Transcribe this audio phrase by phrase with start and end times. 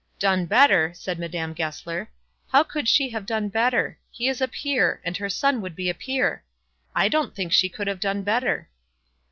[0.17, 2.09] "Done better!" said Madame Goesler.
[2.51, 3.99] "How could she have done better?
[4.09, 6.43] He is a peer, and her son would be a peer.
[6.95, 8.67] I don't think she could have done better."